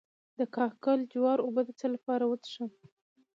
د 0.37 0.39
کاکل 0.55 0.99
جوار 1.11 1.39
اوبه 1.43 1.61
د 1.65 1.69
څه 1.79 1.87
لپاره 1.95 2.23
وڅښم؟ 2.27 2.71